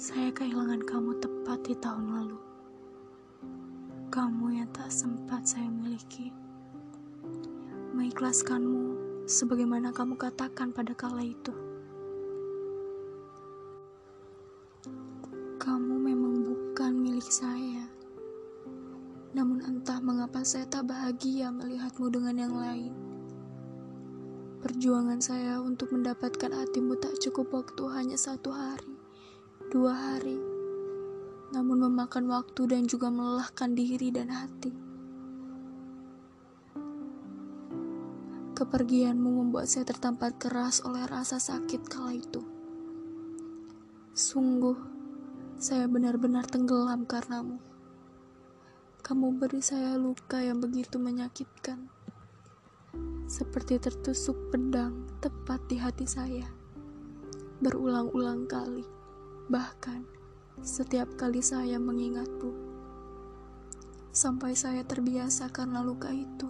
Saya 0.00 0.32
kehilangan 0.32 0.80
kamu 0.88 1.20
tepat 1.20 1.60
di 1.60 1.76
tahun 1.76 2.08
lalu. 2.08 2.40
Kamu 4.08 4.48
yang 4.48 4.72
tak 4.72 4.88
sempat 4.88 5.44
saya 5.44 5.68
miliki. 5.68 6.32
Mengikhlaskanmu 7.92 8.96
sebagaimana 9.28 9.92
kamu 9.92 10.16
katakan 10.16 10.72
pada 10.72 10.96
kala 10.96 11.20
itu. 11.20 11.52
Kamu 15.60 16.00
memang 16.00 16.48
bukan 16.48 16.96
milik 16.96 17.28
saya. 17.28 17.84
Namun 19.36 19.60
entah 19.68 20.00
mengapa 20.00 20.40
saya 20.48 20.64
tak 20.64 20.88
bahagia 20.88 21.52
melihatmu 21.52 22.08
dengan 22.08 22.40
yang 22.40 22.56
lain. 22.56 22.96
Perjuangan 24.64 25.20
saya 25.20 25.60
untuk 25.60 25.92
mendapatkan 25.92 26.56
hatimu 26.56 26.96
tak 26.96 27.20
cukup 27.20 27.52
waktu 27.52 27.84
hanya 27.92 28.16
satu 28.16 28.48
hari, 28.48 28.99
dua 29.70 29.94
hari, 29.94 30.34
namun 31.54 31.86
memakan 31.86 32.26
waktu 32.26 32.74
dan 32.74 32.90
juga 32.90 33.06
melelahkan 33.06 33.70
diri 33.70 34.10
dan 34.10 34.26
hati. 34.26 34.74
Kepergianmu 38.58 39.30
membuat 39.30 39.70
saya 39.70 39.86
tertampar 39.86 40.34
keras 40.34 40.82
oleh 40.82 41.06
rasa 41.06 41.38
sakit 41.38 41.86
kala 41.86 42.18
itu. 42.18 42.42
Sungguh, 44.10 44.74
saya 45.54 45.86
benar-benar 45.86 46.50
tenggelam 46.50 47.06
karenamu. 47.06 47.62
Kamu 49.06 49.38
beri 49.38 49.62
saya 49.62 49.94
luka 49.94 50.42
yang 50.42 50.58
begitu 50.58 50.98
menyakitkan 50.98 51.86
seperti 53.30 53.78
tertusuk 53.78 54.50
pedang 54.50 55.06
tepat 55.22 55.62
di 55.70 55.78
hati 55.78 56.10
saya. 56.10 56.50
Berulang-ulang 57.62 58.50
kali, 58.50 58.99
bahkan 59.50 60.06
setiap 60.62 61.10
kali 61.18 61.42
saya 61.42 61.74
mengingatmu, 61.82 62.54
sampai 64.14 64.54
saya 64.54 64.86
terbiasa 64.86 65.50
karena 65.50 65.82
luka 65.82 66.06
itu. 66.14 66.46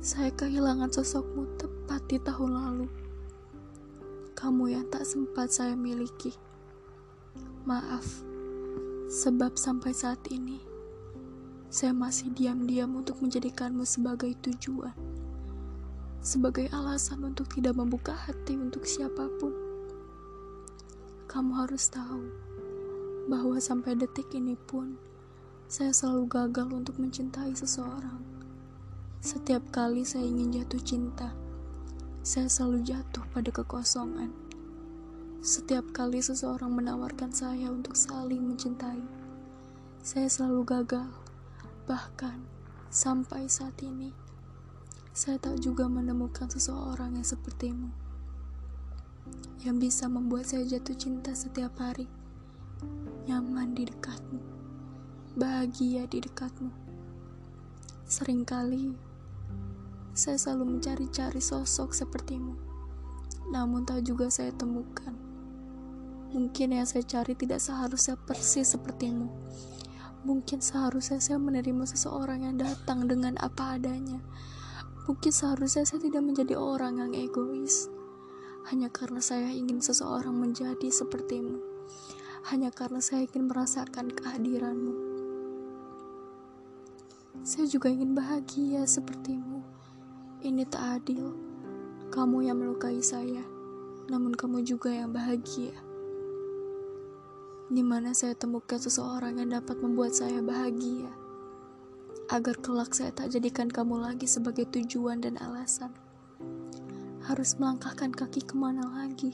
Saya 0.00 0.32
kehilangan 0.32 0.88
sosokmu 0.88 1.60
tepat 1.60 2.08
di 2.08 2.16
tahun 2.24 2.56
lalu. 2.56 2.88
Kamu 4.32 4.64
yang 4.72 4.88
tak 4.88 5.04
sempat 5.04 5.52
saya 5.52 5.76
miliki. 5.76 6.32
Maaf, 7.68 8.24
sebab 9.12 9.60
sampai 9.60 9.92
saat 9.92 10.24
ini 10.32 10.60
saya 11.68 11.92
masih 11.92 12.32
diam-diam 12.32 12.96
untuk 12.96 13.20
menjadikanmu 13.20 13.84
sebagai 13.84 14.32
tujuan, 14.40 14.96
sebagai 16.24 16.72
alasan 16.72 17.28
untuk 17.28 17.52
tidak 17.52 17.76
membuka 17.76 18.16
hati 18.16 18.56
untuk 18.56 18.88
siapa 18.88 19.28
pun. 19.36 19.73
Kamu 21.34 21.50
harus 21.58 21.90
tahu 21.90 22.30
bahwa 23.26 23.58
sampai 23.58 23.98
detik 23.98 24.30
ini 24.38 24.54
pun 24.54 24.94
saya 25.66 25.90
selalu 25.90 26.30
gagal 26.30 26.70
untuk 26.70 27.02
mencintai 27.02 27.50
seseorang. 27.58 28.22
Setiap 29.18 29.66
kali 29.74 30.06
saya 30.06 30.30
ingin 30.30 30.62
jatuh 30.62 30.78
cinta, 30.78 31.34
saya 32.22 32.46
selalu 32.46 32.86
jatuh 32.86 33.26
pada 33.34 33.50
kekosongan. 33.50 34.30
Setiap 35.42 35.90
kali 35.90 36.22
seseorang 36.22 36.70
menawarkan 36.70 37.34
saya 37.34 37.66
untuk 37.66 37.98
saling 37.98 38.54
mencintai, 38.54 39.02
saya 40.06 40.30
selalu 40.30 40.62
gagal 40.62 41.10
Bahkan 41.84 42.46
sampai 42.94 43.50
saat 43.50 43.74
ini, 43.82 44.14
saya 45.10 45.36
tak 45.42 45.58
juga 45.58 45.84
menemukan 45.84 46.46
seseorang 46.46 47.18
yang 47.18 47.26
sepertimu, 47.26 47.92
yang 49.64 49.80
bisa 49.80 50.06
membuat 50.06 50.48
saya 50.50 50.64
jatuh 50.64 50.96
cinta 50.96 51.32
setiap 51.32 51.76
hari, 51.80 52.08
nyaman 53.24 53.72
di 53.72 53.88
dekatmu, 53.88 54.40
bahagia 55.36 56.04
di 56.10 56.24
dekatmu. 56.24 56.72
Seringkali 58.04 58.92
saya 60.14 60.36
selalu 60.36 60.76
mencari-cari 60.78 61.40
sosok 61.40 61.96
sepertimu, 61.96 62.54
namun 63.50 63.88
tak 63.88 64.04
juga 64.04 64.28
saya 64.28 64.52
temukan. 64.52 65.16
Mungkin 66.34 66.76
yang 66.76 66.86
saya 66.86 67.06
cari 67.06 67.38
tidak 67.38 67.62
seharusnya 67.62 68.18
persis 68.18 68.74
sepertimu 68.74 69.30
Mungkin 70.24 70.64
seharusnya 70.64 71.20
saya 71.20 71.36
menerima 71.36 71.84
seseorang 71.84 72.48
yang 72.48 72.56
datang 72.56 73.04
dengan 73.04 73.36
apa 73.44 73.76
adanya. 73.76 74.24
Mungkin 75.04 75.28
seharusnya 75.28 75.84
saya 75.84 76.00
tidak 76.00 76.24
menjadi 76.24 76.56
orang 76.56 76.96
yang 76.96 77.12
egois. 77.12 77.92
Hanya 78.68 78.88
karena 78.88 79.20
saya 79.20 79.52
ingin 79.52 79.84
seseorang 79.84 80.32
menjadi 80.32 80.88
sepertimu. 80.88 81.60
Hanya 82.48 82.72
karena 82.72 83.00
saya 83.00 83.24
ingin 83.28 83.48
merasakan 83.48 84.12
kehadiranmu. 84.12 84.94
Saya 87.44 87.68
juga 87.68 87.92
ingin 87.92 88.16
bahagia 88.16 88.88
sepertimu. 88.88 89.60
Ini 90.40 90.64
tak 90.68 91.02
adil. 91.02 91.36
Kamu 92.08 92.44
yang 92.44 92.60
melukai 92.60 93.00
saya, 93.04 93.42
namun 94.08 94.36
kamu 94.36 94.64
juga 94.64 94.92
yang 94.92 95.10
bahagia 95.10 95.74
di 97.72 97.80
mana 97.80 98.12
saya 98.12 98.36
temukan 98.36 98.76
seseorang 98.76 99.40
yang 99.40 99.56
dapat 99.56 99.80
membuat 99.80 100.12
saya 100.12 100.44
bahagia, 100.44 101.08
agar 102.28 102.60
kelak 102.60 102.92
saya 102.92 103.08
tak 103.10 103.32
jadikan 103.32 103.72
kamu 103.72 104.04
lagi 104.04 104.28
sebagai 104.28 104.68
tujuan 104.68 105.24
dan 105.24 105.40
alasan. 105.40 106.03
Harus 107.24 107.56
melangkahkan 107.56 108.12
kaki 108.12 108.44
ke 108.44 108.52
mana 108.52 108.84
lagi, 108.84 109.32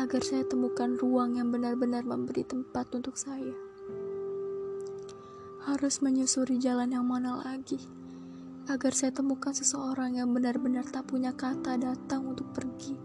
agar 0.00 0.24
saya 0.24 0.48
temukan 0.48 0.96
ruang 0.96 1.36
yang 1.36 1.52
benar-benar 1.52 2.08
memberi 2.08 2.40
tempat 2.40 2.88
untuk 2.96 3.20
saya. 3.20 3.52
Harus 5.68 6.00
menyusuri 6.00 6.56
jalan 6.56 6.88
yang 6.88 7.04
mana 7.04 7.44
lagi, 7.44 7.76
agar 8.72 8.96
saya 8.96 9.12
temukan 9.12 9.52
seseorang 9.52 10.16
yang 10.16 10.32
benar-benar 10.32 10.88
tak 10.88 11.04
punya 11.04 11.36
kata 11.36 11.76
datang 11.76 12.32
untuk 12.32 12.48
pergi. 12.56 12.96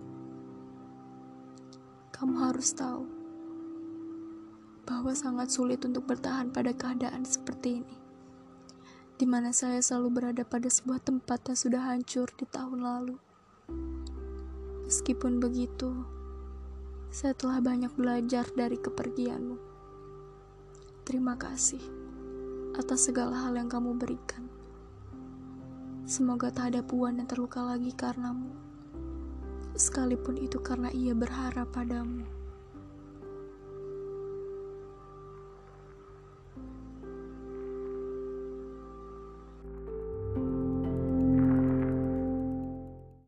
Kamu 2.16 2.35
harus 2.47 2.72
tahu 2.72 3.03
bahwa 4.88 5.12
sangat 5.12 5.51
sulit 5.51 5.84
untuk 5.84 6.07
bertahan 6.07 6.56
pada 6.56 6.72
keadaan 6.72 7.28
seperti 7.28 7.84
ini, 7.84 7.97
di 9.19 9.28
mana 9.28 9.51
saya 9.51 9.84
selalu 9.84 10.09
berada 10.16 10.47
pada 10.47 10.72
sebuah 10.72 11.03
tempat 11.03 11.51
yang 11.51 11.59
sudah 11.59 11.84
hancur 11.91 12.31
di 12.39 12.47
tahun 12.47 12.88
lalu. 12.88 13.27
Meskipun 14.88 15.44
begitu, 15.44 15.92
saya 17.12 17.36
telah 17.36 17.59
banyak 17.59 17.92
belajar 18.00 18.48
dari 18.56 18.80
kepergianmu. 18.80 19.59
Terima 21.03 21.36
kasih 21.36 21.84
atas 22.72 23.12
segala 23.12 23.36
hal 23.36 23.59
yang 23.59 23.68
kamu 23.68 24.00
berikan. 24.00 24.48
Semoga 26.08 26.56
tak 26.56 26.72
ada 26.72 26.80
puan 26.88 27.20
yang 27.20 27.28
terluka 27.28 27.68
lagi 27.68 27.92
karenamu, 27.92 28.48
sekalipun 29.75 30.40
itu 30.40 30.56
karena 30.64 30.88
ia 30.96 31.12
berharap 31.12 31.68
padamu. 31.75 32.37